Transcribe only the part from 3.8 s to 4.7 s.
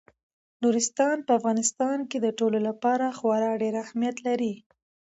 اهمیت لري.